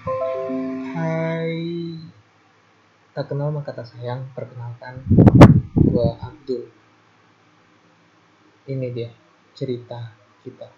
Hai, 0.00 1.60
tak 3.12 3.28
kenal 3.28 3.52
maka 3.52 3.76
tak 3.76 3.84
sayang. 3.84 4.32
Perkenalkan, 4.32 5.04
gua 5.76 6.16
Abdul. 6.24 6.72
Ini 8.64 8.88
dia 8.96 9.12
cerita 9.52 10.16
kita. 10.40 10.72